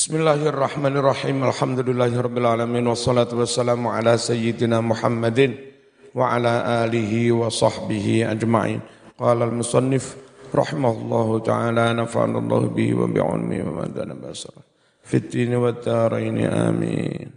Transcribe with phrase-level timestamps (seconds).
[0.00, 1.44] Bismillahirrahmanirrahim.
[1.44, 5.60] Alhamdulillahirabbil alamin wassalatu wassalamu ala sayyidina Muhammadin
[6.16, 8.80] wa ala alihi wa sahbihi ajma'in.
[9.20, 10.16] Qala al-musannif
[10.56, 14.56] rahimahullahu taala nafa'anallahu bihi wa bi'ilmihi wa madana basar.
[15.04, 17.36] Fit dini wa darain amin.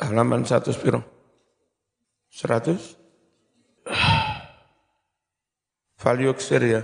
[0.00, 1.04] Halaman 100 piro?
[2.32, 2.80] 100?
[6.00, 6.80] Fal yuksir ya.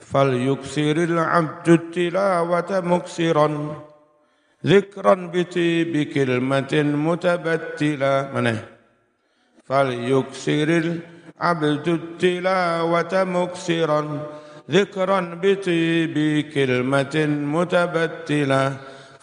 [0.00, 3.48] فليكثر العبد التلاوة مكسرا.
[4.66, 6.72] ذكرا بطيب كلمة
[7.06, 8.64] متبتلا منه
[9.64, 10.68] فليكثر
[11.40, 14.26] العبد التلاوة مكسرا.
[14.70, 16.16] ذكرا بطيب
[16.54, 17.16] كلمة
[17.54, 18.72] متبتلا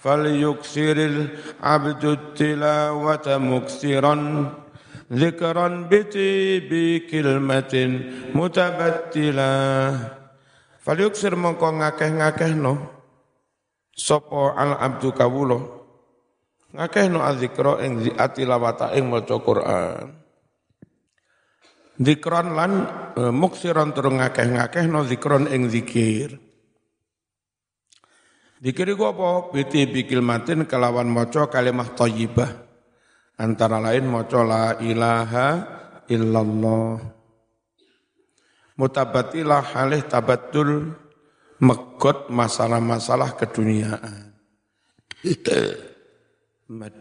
[0.03, 4.15] فليكثر العبد التلاوة مكسرا.
[5.13, 7.73] ذكرا بطيب كلمة
[8.35, 9.93] متبتلا
[10.87, 12.79] Falyuksir mongko ngakeh no,
[13.91, 15.59] sopo al abdu kawulo
[16.71, 20.15] ngakehno adzikra ing atilawata ing maca Quran.
[21.97, 22.71] Zikron lan
[23.17, 26.37] e, muksiron tur ngakeh-ngakehno zikron ing zikir
[28.57, 29.53] Zikir iku apa?
[29.53, 32.49] Biti bikil matin kelawan maca kalimah thayyibah.
[33.37, 35.47] Antara lain maca la ilaha
[36.09, 37.16] illallah
[38.77, 40.93] mutabatilah halih tabatul
[41.57, 44.37] megot masalah-masalah keduniaan.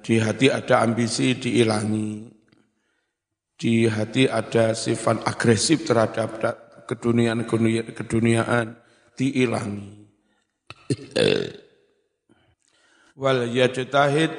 [0.03, 2.33] Di hati ada ambisi diilangi.
[3.57, 6.41] Di hati ada sifat agresif terhadap
[6.89, 7.45] keduniaan
[7.93, 8.81] keduniaan
[9.17, 10.09] diilangi.
[13.17, 14.33] Wal yajtahid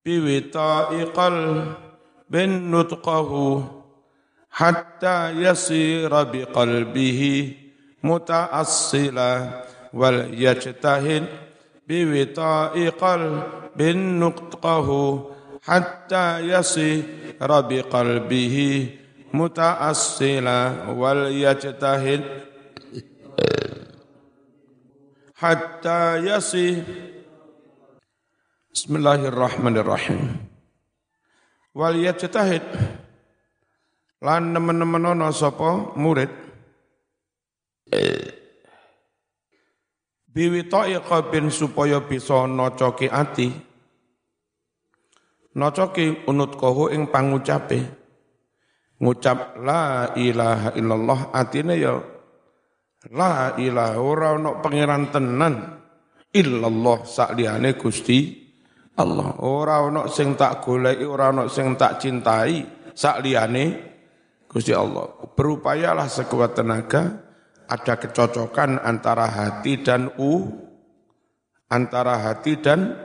[0.00, 1.36] biwita'iqal
[2.28, 3.79] bin nutqahu
[4.50, 7.34] hatta yasira biqalbihi
[8.02, 9.28] mutaassila
[9.94, 11.24] wal yajtahid
[11.86, 15.30] biwita'i qalbin nuqtahu
[15.66, 18.70] hatta yasira biqalbihi
[19.32, 22.22] mutaassila wal yajtahid
[25.40, 26.84] hatta yasi
[28.70, 30.36] Bismillahirrahmanirrahim
[31.74, 32.62] wal yajtahid
[34.20, 35.96] Lan nemen-nemen ana sapa?
[35.96, 36.28] Murid.
[40.30, 43.48] Biwita'i qalbin supaya bisa nacoki ati.
[45.56, 47.98] Nacoki unut kohu ing pangucape.
[49.00, 51.96] Ngucap la ilaha illallah atine ya
[53.08, 55.54] la ilaha ora ana pangeran tenan.
[56.30, 58.38] Illallah sakliyane Gusti
[59.00, 59.34] Allah.
[59.42, 62.62] Ora ana sing tak goleki ora ana sing tak cintai
[62.94, 63.89] sakliyane
[64.50, 65.14] Gusti Allah.
[65.38, 67.22] Berupayalah sekuat tenaga
[67.70, 70.50] ada kecocokan antara hati dan u
[71.70, 72.98] antara hati dan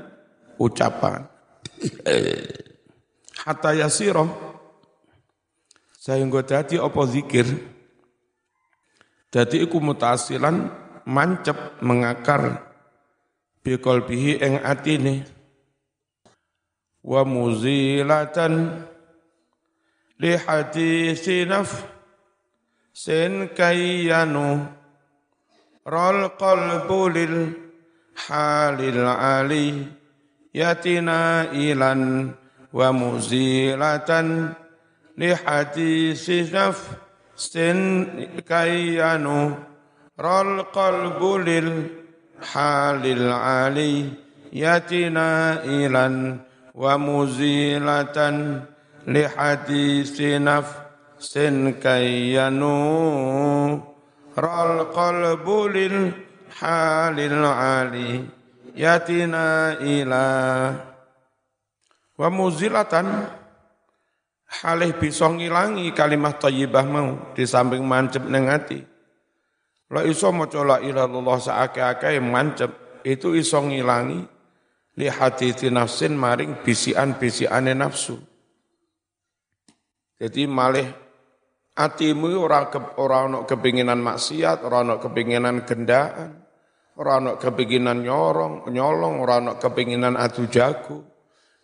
[0.58, 1.30] ucapan.
[3.46, 4.26] Hatta yasiro
[6.06, 7.46] sehingga dadi apa zikir
[9.34, 10.70] dadi iku mutasilan
[11.06, 12.62] mancep mengakar
[13.66, 15.26] biqalbihi ing atine
[17.06, 18.86] wa muzilatan
[20.22, 24.64] li hadisi nafsin kayyanu
[25.84, 27.36] ral qalbu lil
[28.16, 29.84] halil ali
[30.56, 32.32] yatina ilan
[32.72, 34.56] wa muzilatan.
[35.20, 37.80] Li hadisi nafsin
[38.44, 39.56] kayyanu
[40.16, 41.70] ral qalbu lil
[42.40, 44.12] halil ali
[44.52, 46.40] yatina ilan
[46.72, 48.68] wa muzilatan
[49.06, 52.74] lihadisi nafsin kayyanu
[54.34, 55.98] ral qalbu lil
[56.58, 58.26] halil ali
[58.74, 60.28] yatina ila
[62.18, 63.30] wa muzilatan
[64.62, 68.80] halih bisa ngilangi kalimat thayyibah mau di samping mancep ning ati.
[69.94, 74.20] La iso maca la ilallah saake-ake mancep itu iso ngilangi
[74.98, 78.35] li hati nafsin maring bisian-bisiane nafsu.
[80.16, 80.88] Jadi malih
[81.76, 86.32] atimu ora ke, ora ono kepinginan maksiat, ora ono kepinginan gendaan,
[86.96, 91.04] ora ono kepinginan nyorong, nyolong, ora ono kepinginan adu jago.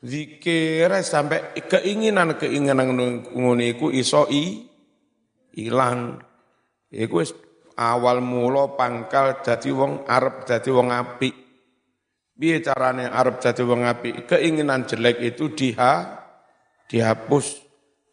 [0.01, 2.89] Zikir sampai keinginan-keinginan
[3.37, 4.65] ngono iku iso i
[5.61, 6.17] ilang.
[6.89, 7.21] Iku
[7.77, 11.35] awal mula pangkal dadi wong arep dadi wong apik.
[12.33, 14.25] Piye carane arep dadi wong apik?
[14.25, 16.17] Keinginan jelek itu diha
[16.89, 17.70] dihapus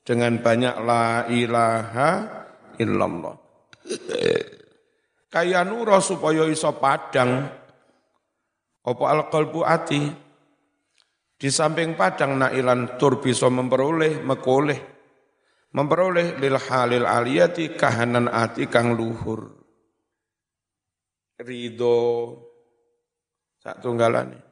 [0.08, 2.10] dengan banyak la ilaha
[2.80, 3.36] illallah.
[5.28, 7.44] Kaya nuro supaya iso padang.
[8.88, 10.00] Apa al-qalbu ati?
[11.36, 14.80] Di samping padang nailan tur bisa memperoleh mekoleh.
[15.76, 19.44] Memperoleh lil halil aliyati kahanan ati kang luhur.
[21.36, 22.00] Ridho.
[23.60, 24.47] Sak tunggalane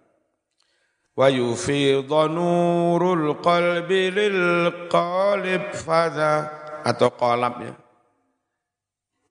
[1.16, 6.50] ويفيض نور القلب للقالب فذا.
[6.84, 7.74] Atau kolam ya.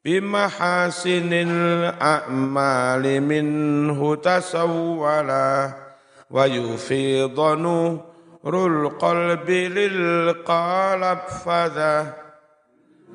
[0.06, 5.72] بمحاسن الأعمال منه تسولا.
[6.32, 12.14] ويفيض نور القلب للقالب فذا.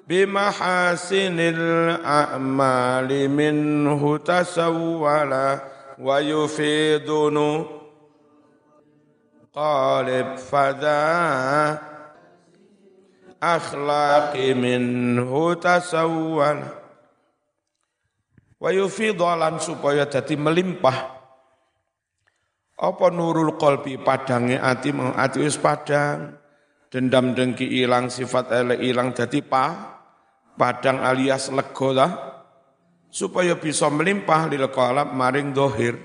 [0.08, 5.58] بمحاسن الأعمال منه تسولا.
[5.98, 7.79] ويفيض نور
[9.55, 11.03] قالب فذا
[13.39, 16.53] أخلاق منه تسولا
[18.59, 20.97] ويفيض lan supaya jadi melimpah
[22.75, 26.41] apa nurul kolbi padange ati ati wis padang.
[26.85, 29.99] Dendam dengki ilang, sifat elek ilang jadi pa
[30.55, 32.07] padang alias lego lah
[33.11, 35.99] supaya bisa melimpah lil qalab maring dohir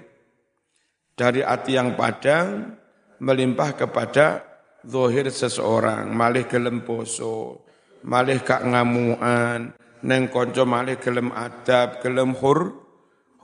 [1.14, 2.74] dari ati yang padang
[3.19, 4.43] melimpah kepada
[4.85, 7.65] dohir seseorang malih gelem poso
[8.05, 9.73] malih kak ngamuan
[10.05, 12.85] neng konco malih gelem adab gelem hur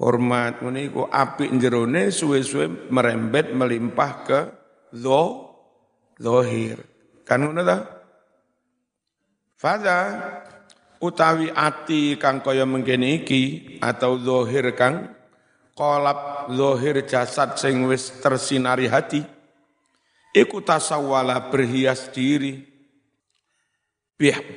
[0.01, 4.39] hormat ngene iku apik jerone suwe-suwe merembet melimpah ke
[4.97, 5.51] zo
[6.17, 6.81] zohir.
[7.25, 7.77] Kan ngono ta?
[9.57, 9.99] Fadha
[11.01, 15.13] utawi ati kang kaya mengkene iki atau zohir kang
[15.77, 19.21] kolap zohir jasad sing wis tersinari hati
[20.35, 22.67] iku tasawwala berhias diri.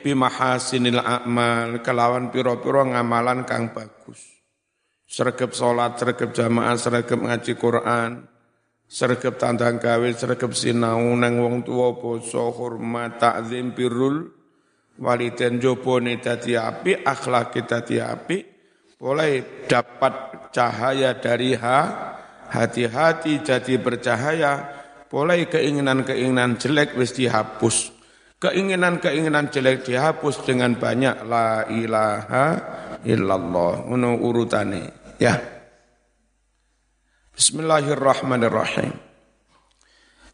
[0.05, 4.21] Bimahasinil a'mal kelawan piro-piro ngamalan kang bagus.
[5.09, 8.29] Sergap sholat, sergap jamaah, sergap ngaji Quran,
[8.85, 14.29] sergap tandang gawe, sergap sinau, neng wong tua poso, hormat, takzim, birrul,
[15.01, 18.37] waliden jobone dadi api, akhlak dadi api,
[19.01, 21.81] boleh dapat cahaya dari ha,
[22.53, 24.84] hati-hati jadi bercahaya,
[25.15, 27.95] boleh keinginan-keinginan jelek wis dihapus.
[28.43, 32.47] Keinginan-keinginan jelek dihapus dengan banyak la ilaha
[33.07, 33.87] illallah.
[33.87, 35.15] Ngono urutane.
[35.23, 35.39] Ya.
[37.31, 38.91] Bismillahirrahmanirrahim.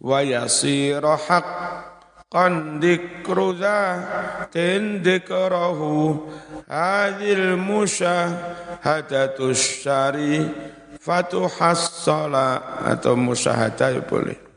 [0.01, 6.25] Wa yasira haqqan dikru zatin dikrahu
[6.65, 10.49] hadil musyahadatus syari
[10.97, 14.50] fatuhassala atau musyahadah boleh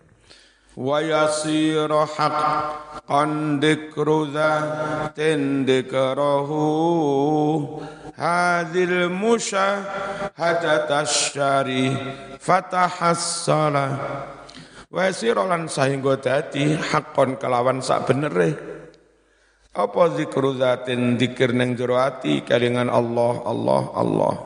[0.79, 3.25] ويصير حقا
[3.63, 5.21] ذكر ذات
[5.71, 6.51] ذكره
[8.15, 9.81] هذه المشاهدة
[11.01, 13.77] الشريفة حصل
[14.89, 18.57] Wasir lan sahingga dadi hakon kelawan sak benere.
[19.77, 24.37] Apa zikru zatin zikir ning jero ati kalingan Allah Allah Allah.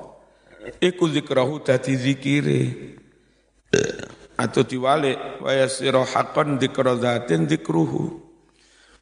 [0.82, 2.62] Iku zikrahu dadi zikire
[4.47, 8.03] atau diwalik wa yasiru haqqan dzikra dzatin dzikruhu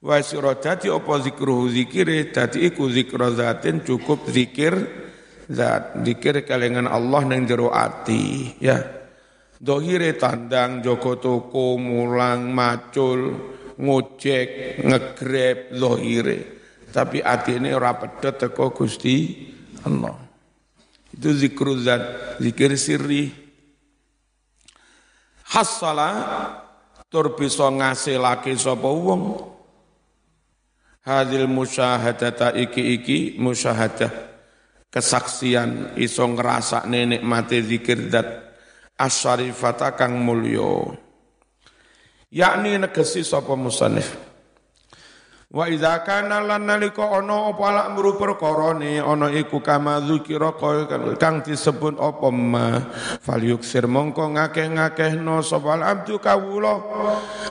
[0.01, 5.05] wa yasiru dadi apa zikruhu zikire dadi iku zikra dzatin cukup zikir
[5.49, 8.81] zat zikir kalengan Allah nang jero ati ya.
[9.55, 13.33] Dohire tandang joko toko mulang macul
[13.79, 16.39] ngojek ngegrab dohire.
[16.91, 19.47] Tapi ati ini ora pedet teko Gusti
[19.87, 20.15] Allah.
[21.11, 23.44] Itu zikru zat zikir sirri
[25.55, 26.11] hasala
[27.07, 29.55] tur bisa ngasilake sapa wong.
[31.05, 34.11] Hadil musyahadata iki-iki musyahadah.
[34.89, 38.25] Kesaksian iso ngrasakne nikmate zikir dat
[38.97, 40.97] asyarifata kang mulya.
[42.33, 44.24] Yakni negesi sapa musannif
[45.55, 50.51] Wa idza kana lan nalika ana apa lak mru perkara ne ana iku kama zikira
[51.15, 52.83] kang disebut apa ma.
[53.23, 56.75] Falyuksir mongko ngakeh-ngakehno sapa abdu kawula.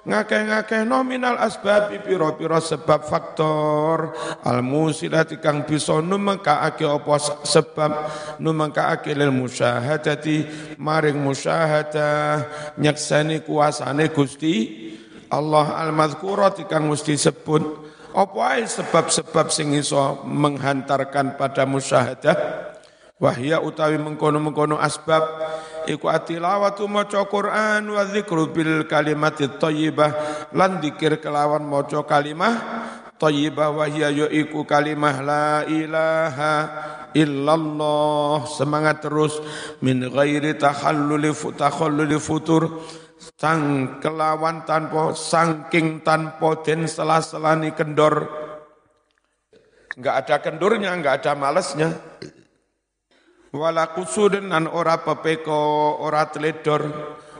[0.05, 4.13] Ngakeh-ngakehno minal asbab pira-pira sebab faktor.
[4.45, 7.93] Al musilati kang bisa numengkaake apa sebab
[8.37, 10.45] numengkaake lil musyahadati.
[10.77, 12.45] Maring musyahadah
[12.77, 14.93] nyaksani kuasane Gusti
[15.33, 17.84] Allah al-madhkurat kang mesti sebut
[18.15, 22.37] apa sebab-sebab sing iso menghantarkan pada musyahadah?
[23.19, 25.23] Wahya utawi mengkono-mengkono asbab
[25.87, 30.11] iku atilawatu maca Quran wa dzikru bil kalimatit thayyibah
[30.51, 32.55] lan dikir kelawan maca kalimah
[33.19, 36.55] thayyibah wa hiya yaiku kalimah la ilaha
[37.15, 38.51] illallah.
[38.51, 39.39] Semangat terus
[39.79, 42.83] min ghairi takhalluli takhalluli futur
[43.41, 48.29] sang kelawan tanpa sangking tanpa den selah-selani kendor.
[49.95, 51.95] Enggak ada kendurnya enggak ada malesnya.
[53.55, 56.83] Wala kusudin nan ora pepeko ora teledor.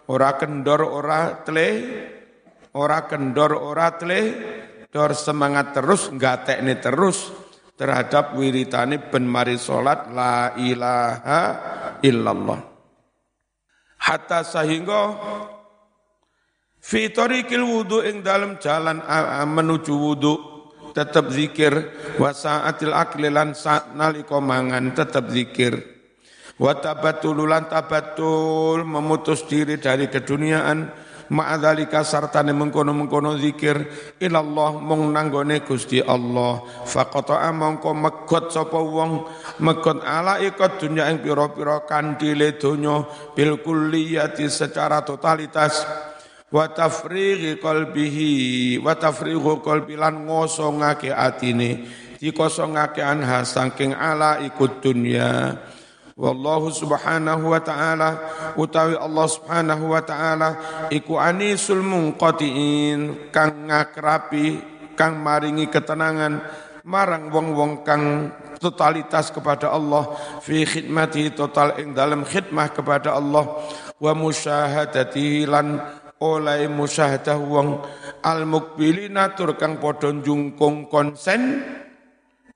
[0.07, 1.69] Ora kendor ora tele.
[2.79, 4.21] Ora kendor ora tele.
[4.95, 7.35] Dor semangat terus, enggak teknik terus.
[7.75, 11.43] Terhadap wiritani ben mari salat la ilaha
[11.99, 12.63] illallah.
[13.99, 15.03] Hatta sehingga
[16.85, 19.01] fi tariqil wudu ing dalam jalan
[19.49, 20.35] menuju wudu
[20.95, 21.73] tetap zikir.
[22.21, 25.81] Wa saatil akli lan saat nalika mangan tetap zikir.
[26.61, 31.03] Wa tabatul tabatul memutus diri dari keduniaan.
[31.25, 33.75] Ma'adzalika sartane mengkono-mengkono zikir.
[34.21, 36.63] Ilallah mung nanggone Gusti Allah.
[36.85, 39.25] Faqata mongko megot sapa wong.
[39.65, 43.09] Megot ala ikut dunya ing pira-pira kandile donya.
[43.33, 45.83] Bil kulliyati secara totalitas
[46.55, 51.83] wa tafrighi qalbihi wa tafrighu qalbi lan ngosongake atine
[52.23, 55.59] dikosongake anha saking ala ikut dunya.
[56.15, 58.11] Wallahu subhanahu wa ta'ala
[58.55, 60.49] utawi Allah subhanahu wa ta'ala
[60.95, 64.63] iku anisul munqatiin kang ngakrapi
[64.95, 66.39] kang maringi ketenangan
[66.87, 68.31] marang wong-wong kang
[68.63, 73.51] totalitas kepada Allah fi khidmati total ing dalam khidmah kepada Allah
[73.99, 75.83] wa musyahadati lan
[76.25, 77.85] oleh musyahadah wong
[78.25, 81.61] al mukbilina tur kang padha jungkung konsen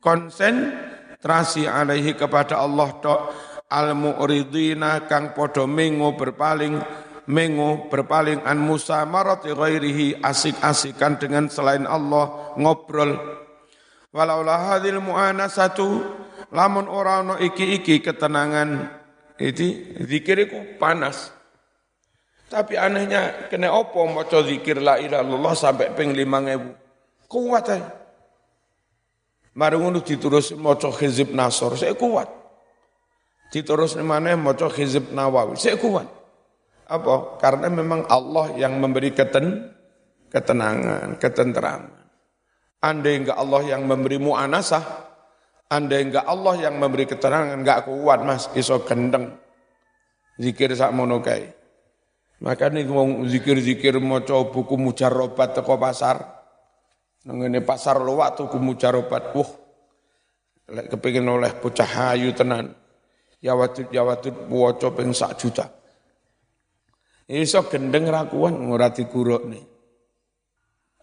[0.01, 0.73] konsen
[1.21, 3.21] trasi alaihi kepada Allah tok.
[3.69, 6.81] Al mu'ridina kang podo mengo berpaling
[7.29, 13.13] mengo berpaling an Musa marati ghairihi asik-asikan dengan selain Allah ngobrol.
[14.09, 15.05] Walaula hadil
[15.53, 16.01] satu
[16.49, 18.89] lamun ora ono iki-iki ketenangan
[19.37, 21.38] itu zikiriku panas
[22.49, 27.83] tapi anehnya kena opo maca zikir la ilaha illallah sampai ping 5000 kuat ae
[29.59, 32.39] Mari ngono diterus maca hizib nasor saya kuat
[33.49, 35.57] Diterus mana maca Hizib Nawawi.
[35.57, 36.05] Saya kuat.
[36.89, 37.41] Apa?
[37.41, 39.73] Karena memang Allah yang memberi keten,
[40.29, 41.97] ketenangan, ketenteraman.
[42.79, 44.85] Andai enggak Allah yang memberi mu'anasah,
[45.73, 49.35] andai enggak Allah yang memberi ketenangan, enggak kuat mas, iso gendeng.
[50.39, 51.58] Zikir sak monokai.
[52.39, 56.23] Maka nih mau zikir-zikir maca buku mujarobat teko pasar.
[57.27, 59.35] Nengene pasar luwak tuku mujarobat.
[59.35, 59.51] Wah,
[60.69, 62.77] kepingin oleh bocah hayu tenan
[63.39, 65.67] ya watut ya watut waca ping sak juta.
[67.29, 69.65] Iso gendeng rakuan ora nih.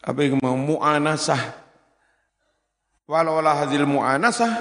[0.05, 1.65] Apa yang mau mu'anasah.
[3.05, 4.53] Walau hadil mu'anasah,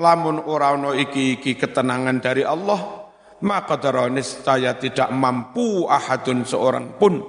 [0.00, 3.07] lamun ora ono iki-iki ketenangan dari Allah,
[3.44, 3.78] maka
[4.22, 7.22] saya tidak mampu ahadun seorang pun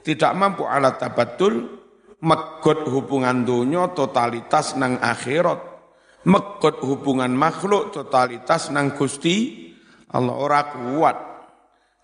[0.00, 1.82] tidak mampu alat tabatul
[2.22, 5.72] megot hubungan dunia totalitas nang akhirat
[6.26, 9.68] mekot hubungan makhluk totalitas nang Gusti
[10.12, 11.16] Allah ora kuat.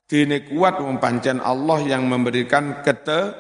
[0.09, 3.37] Dene kuat wong pancen Allah yang memberikan kete,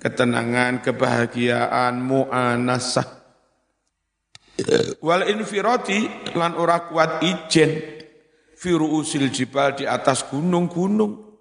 [0.00, 3.20] ketenangan, kebahagiaan, mu'anasah.
[5.04, 7.99] Wal infirati lan ora kuat ijen
[8.60, 11.32] firu usil jibal di atas gunung-gunung.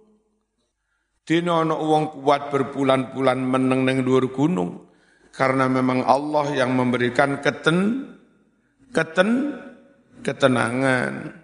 [1.27, 4.89] Dene ana wong kuat berbulan-bulan meneng neng dhuwur gunung
[5.29, 8.07] karena memang Allah yang memberikan keten
[8.89, 9.53] keten
[10.25, 11.37] ketenangan.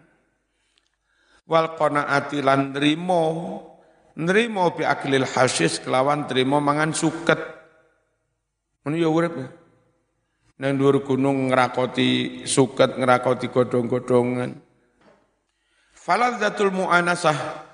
[1.45, 3.23] Wal qanaati lan nrimo
[4.17, 7.37] nrimo bi aklil hasis kelawan trimo mangan suket.
[8.81, 9.37] Ngono ya urip
[10.55, 14.64] nang dhuwur gunung ngrakoti suket ngrakoti godhong-godhongan
[16.05, 17.65] faladzatul mu'anasah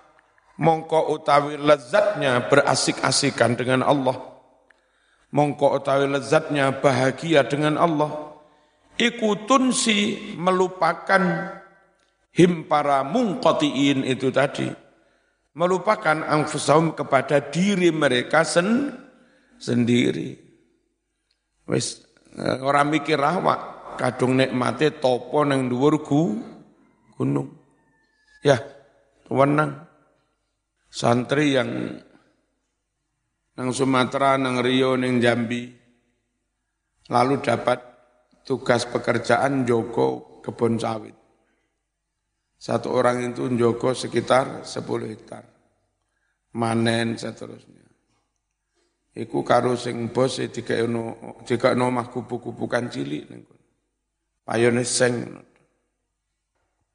[0.55, 4.15] mongko utawi lezatnya berasik-asikan dengan Allah
[5.35, 8.31] mongko utawi lezatnya bahagia dengan Allah
[8.95, 11.59] ikutun si melupakan
[12.35, 14.67] him para mungkotiin itu tadi.
[15.51, 18.95] Melupakan angfusahum kepada diri mereka sen,
[19.59, 20.39] sendiri.
[21.67, 22.07] Wis
[22.39, 23.59] eh, orang mikir rahwa
[23.99, 25.99] kadung nikmate topo nang dhuwur
[27.19, 27.60] gunung.
[28.41, 28.57] Ya,
[29.29, 29.85] wenang
[30.89, 32.01] santri yang
[33.53, 35.69] nang Sumatera, nang Rio, nang Jambi,
[37.13, 37.77] lalu dapat
[38.41, 41.13] tugas pekerjaan Joko kebun sawit.
[42.57, 45.45] Satu orang itu Joko sekitar 10 hektar.
[46.51, 47.81] Manen seterusnya.
[49.11, 53.65] Iku karo sing bos e dikekno dikekno omah kupu-kupukan cilik ning kono.
[54.47, 55.15] Payone seng.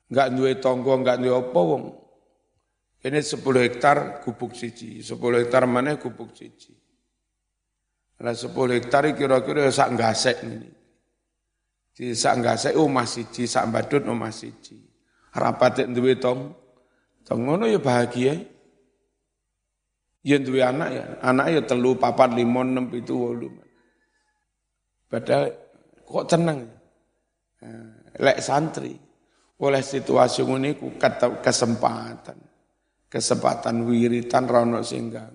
[0.07, 1.85] Enggak duwe tangga, enggak duwe apa wong.
[3.07, 6.75] Ini 10 hektar gubuk siji, 10 hektar mana gubuk siji.
[8.23, 10.71] Lah 10 hektar kira-kira sak gasek ini.
[11.97, 14.79] Di sak gasek omah siji, sak badut omah siji.
[15.37, 16.55] Rapat duwe tong,
[17.23, 18.35] tong ngono ya bahagia.
[20.27, 23.47] Yang duwe anak ya, anak ya telu, papat, lima, enam, itu, wolu.
[25.07, 25.55] Padahal
[26.03, 26.67] kok tenang.
[27.63, 28.99] Nah, lek santri,
[29.63, 30.93] oleh situasi ini ku
[31.41, 32.37] kesempatan.
[33.07, 35.33] Kesempatan wiritan rano singgang.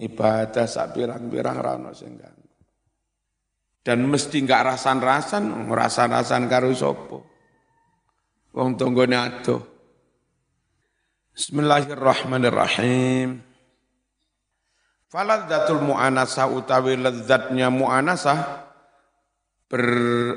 [0.00, 2.34] Ibadah sak pirang-pirang rano singgang.
[3.80, 7.18] Dan mesti enggak rasan-rasan, rasan-rasan karo sopo.
[8.50, 9.62] Wong tonggone adoh.
[11.30, 13.50] Bismillahirrahmanirrahim.
[15.10, 18.69] Faladzatul mu'anasah utawi lezatnya mu'anasah
[19.70, 19.84] ber,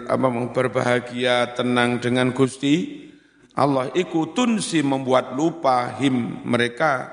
[0.06, 3.10] apa, berbahagia tenang dengan Gusti
[3.58, 7.10] Allah iku tunsi membuat lupa him mereka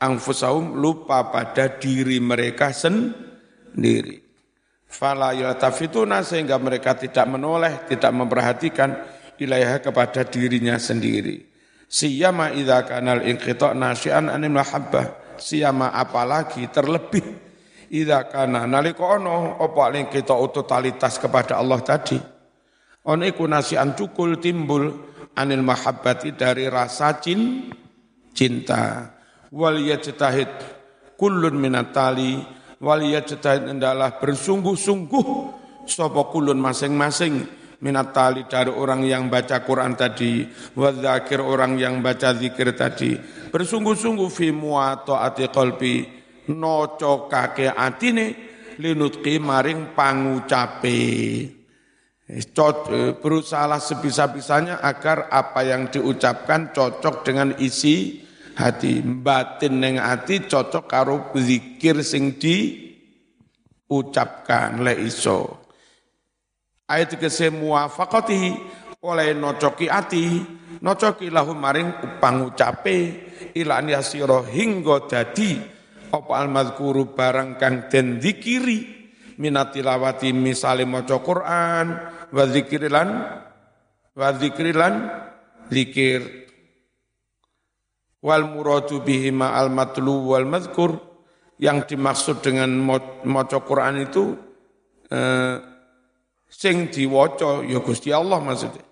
[0.00, 4.24] angfusaum lupa pada diri mereka sendiri.
[4.86, 8.96] Fala yaltafituna sehingga mereka tidak menoleh, tidak memperhatikan
[9.36, 11.44] ilaiha kepada dirinya sendiri.
[11.84, 17.45] Siyama idza kanal inqita' nasyi'an anil mahabbah siama apalagi terlebih
[17.90, 18.64] idza kana.
[18.64, 22.18] Nalika ana apa ling kita totalitas kepada Allah tadi?
[23.06, 24.90] On iku nasian cukul timbul
[25.38, 27.70] anil mahabbati dari rasa cin,
[28.34, 29.14] cinta.
[29.54, 30.50] Wal yajtahid
[31.14, 32.40] kullun minatali
[32.82, 35.26] wal yajtahid adalah bersungguh-sungguh
[35.86, 42.32] sapa kulun masing-masing minat tali dari orang yang baca Quran tadi, wadzakir orang yang baca
[42.32, 43.20] zikir tadi,
[43.52, 46.15] bersungguh-sungguh fi muataati qalbi
[46.50, 48.26] nocokake atine
[48.78, 50.98] linutqi maring pangucape.
[53.22, 58.26] Berusaha sebisa-bisanya agar apa yang diucapkan cocok dengan isi
[58.58, 58.98] hati.
[58.98, 62.34] Batin neng hati cocok karo zikir sing
[63.86, 63.90] diucapkan
[64.82, 65.66] le iso
[66.86, 68.50] ayat kese muwafaqatihi
[69.02, 70.42] oleh nocoki ati
[70.82, 72.98] nocoki lahu maring pangucape
[73.58, 75.75] ilan yasiro hingga dadi
[76.12, 78.94] apa al madhkuru barang kang den zikiri?
[79.36, 81.86] Minatilawati misale maca Quran
[82.32, 83.08] wa zikrilan
[84.16, 84.94] wa zikrilan
[85.68, 86.24] zikir.
[88.24, 90.96] Wal muradu bihi ma al matlu wal madhkur
[91.60, 92.72] yang dimaksud dengan
[93.24, 94.36] maca Quran itu
[95.12, 95.56] eh,
[96.48, 98.84] sing diwaca ya Gusti Allah maksudnya.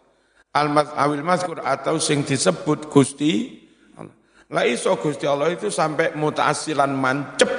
[0.54, 3.63] Al awil mazkur atau sing disebut Gusti
[4.54, 7.50] Lah iso Gusti Allah itu sampai mutasilan mancep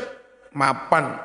[0.56, 1.20] mapan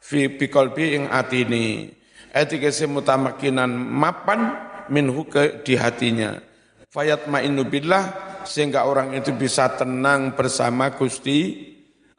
[0.00, 1.92] fi biqalbi ing atini.
[2.32, 4.56] Etika mutamakinan mapan
[4.88, 6.40] minhu ke di hatinya.
[6.88, 8.04] Fayat ma'inu billah
[8.48, 11.68] sehingga orang itu bisa tenang bersama Gusti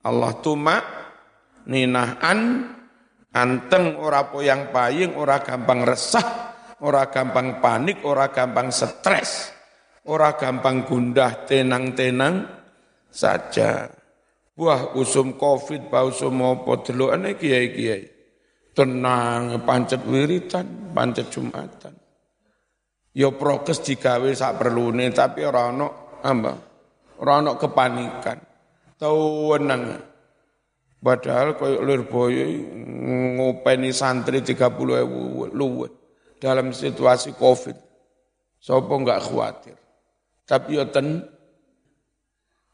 [0.05, 0.77] Allah tuma
[1.65, 2.69] ninahan
[3.35, 9.51] Anteng ora poyang paying, ora gampang resah, ora gampang panik, ora gampang stres,
[10.07, 12.63] ora gampang gundah, tenang-tenang
[13.15, 13.87] saja.
[14.59, 18.03] Wah usum covid, bau usum apa delokane kiai-kiai.
[18.75, 21.95] Tenang, pancet wiritan, pancet jumatan.
[23.15, 26.53] Ya prokes digawe sak perlune tapi ora ono apa?
[27.23, 28.39] Ora ono kepanikan.
[28.99, 29.95] Tau wenang.
[30.99, 32.43] Padahal koyo Lirboyo
[33.39, 34.57] ngopeni santri 30
[35.05, 35.87] ewu luwe
[36.41, 37.77] dalam situasi Covid.
[38.59, 39.77] Sopo enggak khawatir.
[40.43, 41.34] Tapi yo ten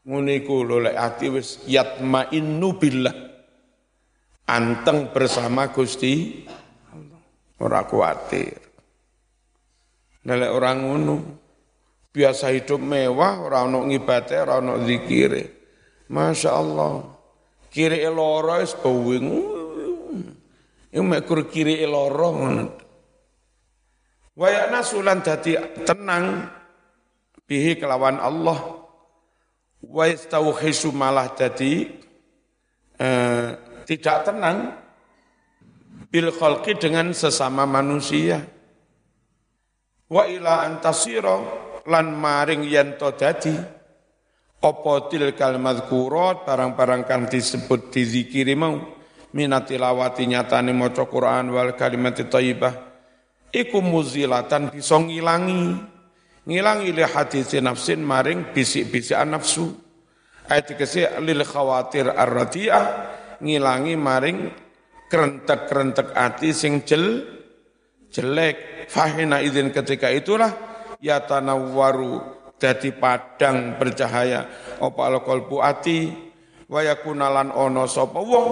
[0.02, 3.16] nguniku lho lek ati wis yatmainnu billah.
[4.42, 6.42] Anteng bersama Gusti
[6.90, 7.22] Allah.
[7.62, 8.58] Ora khawatir.
[10.22, 11.14] Nek orang ngono
[12.10, 15.42] biasa hidup mewah, ora ono ngibate, ora ono zikire.
[16.12, 17.06] Masya Allah
[17.72, 19.26] kiri eloro wis bawing.
[20.92, 22.64] Iku mek kiri eloro ngono.
[24.68, 26.50] Nasulan dadi tenang
[27.46, 28.81] bihi kelawan Allah.
[29.82, 31.90] Wa yastauhisu malah dadi
[32.98, 33.46] eh,
[33.86, 34.58] tidak tenang.
[36.12, 38.44] Bil khalqi dengan sesama manusia.
[40.12, 41.40] Wa ila antasira
[41.88, 43.54] lan maring yen to dadi.
[44.62, 48.78] Apa tilkal madhkurat barang-barang kang disebut dizikiri mau.
[49.32, 52.92] Minatilawati nyatane maca Quran wal kalimat thayyibah
[53.52, 55.91] iku muzilatan bisa ngilangi
[56.46, 59.70] ngilangi li hadis nafsin maring bisik-bisik nafsu.
[60.50, 62.84] Ayat kese lil khawatir ar-radiyah
[63.38, 64.50] ngilangi maring
[65.06, 67.22] kerentek-kerentek ati sing jel
[68.10, 68.86] jelek.
[68.90, 70.50] Fahina izin ketika itulah
[70.98, 72.20] ya tanawwaru
[72.58, 74.50] dadi padang bercahaya.
[74.82, 76.10] Apa alqalbu ati
[76.66, 78.48] wa yakunalan ono sapa wong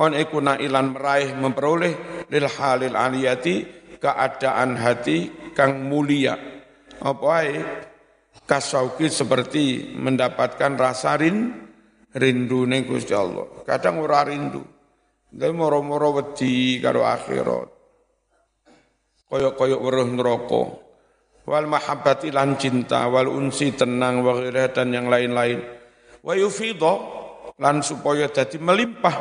[0.00, 3.68] on ikuna ilan meraih memperoleh lil halil aliyati
[4.00, 6.59] keadaan hati kang mulia
[7.00, 7.54] apa ae
[8.44, 11.50] kasauki seperti mendapatkan rasa rin,
[12.14, 13.64] rindu ning Gusti Allah.
[13.64, 14.62] Kadang ora rindu.
[15.30, 17.68] Tapi moro-moro wedi karo akhirat.
[19.30, 20.62] Koyok-koyok weruh neraka.
[21.46, 25.62] Wal mahabbati lan cinta, wal unsi tenang, wa dan yang lain-lain.
[26.20, 26.94] Wa yufidha
[27.60, 29.16] lan supaya jadi melimpah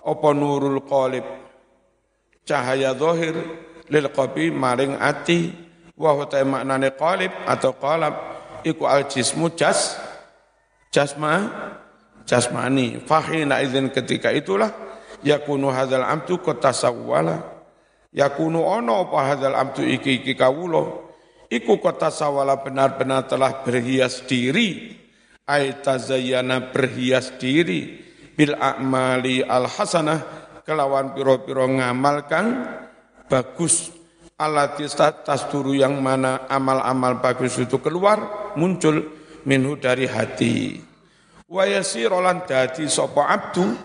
[0.00, 1.24] apa nurul qalib
[2.44, 3.36] cahaya zahir
[3.88, 5.52] lil qabi maring ati
[6.00, 8.16] wa huwa maknane qalib atau qalab
[8.64, 10.00] iku al jismu jas
[10.88, 11.44] jasma
[12.24, 13.04] jasmani.
[13.04, 14.72] Fahina idzin ketika itulah
[15.20, 17.44] yakunu hadzal amtu kotasawwala
[18.16, 21.12] yakunu ono apa hadzal amtu iki iki kawula?
[21.52, 24.96] Iku kotasawwala benar-benar telah berhias diri.
[25.50, 27.98] Ay tazayyana berhias diri.
[28.38, 30.22] Bil a'mali al hasanah
[30.62, 32.62] kelawan piro-piro ngamalkan
[33.26, 33.99] bagus
[34.40, 34.88] alati
[35.20, 39.04] tasturu yang mana amal-amal bagus itu keluar muncul
[39.44, 40.80] minhu dari hati.
[41.44, 43.76] Wa yasirolan dadi sapa abdu?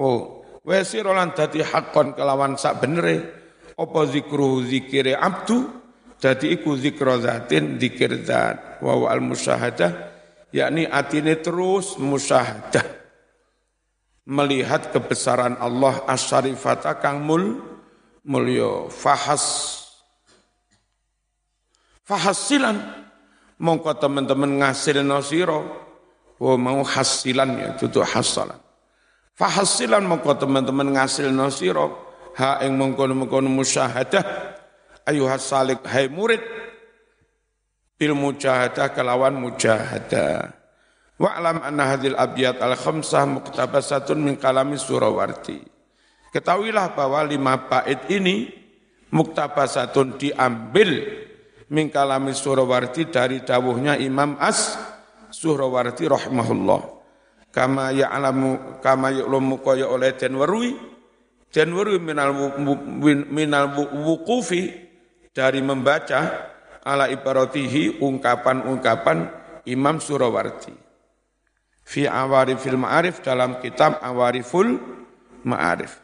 [0.00, 3.44] Oh wa yasirolan dadi hakon kelawan sak benere.
[3.76, 5.68] Apa zikru zikire abdu?
[6.16, 8.80] Dadi iku zikra zatin zikir zat.
[8.80, 9.90] Wa al musyahadah
[10.54, 13.04] yakni atine terus musyahadah.
[14.22, 17.71] Melihat kebesaran Allah asyarifata kang mul
[18.22, 19.78] mulya fahas
[22.06, 22.78] fahasilan
[23.58, 25.60] mongko teman-teman ngasil sira
[26.42, 28.58] Oh mau hasilan ya, itu hasalan.
[29.38, 32.02] Fahasilan mongko teman-teman ngasil nasiro,
[32.34, 34.26] ha ing mengkono-mengkono musyahadah,
[35.06, 36.42] ayuhas salik hai murid,
[37.94, 40.50] bil mujahadah kelawan mujahadah.
[41.22, 45.62] Wa'lam anna hadil abiyat al khamsah muktabasatun min kalami surawarti.
[46.32, 48.48] Ketahuilah bahwa lima bait ini
[49.12, 51.04] muktabasatun diambil
[51.68, 54.76] min kalami surawarti dari dawuhnya Imam As
[55.32, 56.80] Suhrawarti rahimahullah.
[57.52, 60.72] Kama ya'lamu kama ya'lamu kaya oleh den weruhi
[61.52, 62.32] den weruhi minal
[63.28, 64.72] minal wuqufi
[65.32, 66.52] dari membaca
[66.84, 69.28] ala ibaratihi ungkapan-ungkapan
[69.68, 70.72] Imam Surawarti
[71.84, 74.80] fi awarifil ma'arif dalam kitab awariful
[75.44, 76.01] ma'arif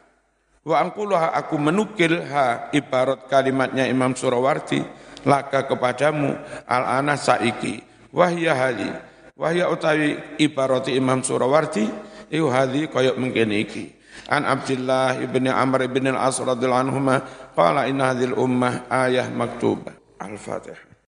[0.69, 4.85] wa angkuluha aku menukil ha ibarat kalimatnya Imam Surawarti
[5.25, 6.37] laka kepadamu
[6.69, 7.81] al-ana saiki
[8.13, 11.87] wahya hali Wahya utawi ibarati Imam Surawarti
[12.27, 13.87] iku hadhi kaya mengkene iki.
[14.27, 17.23] An Abdullah ibn Amr ibn al-As radhiyallahu anhuma
[17.55, 19.95] qala inna hadhil ummah ayah maktubah.
[20.19, 20.88] Al-Fatihah.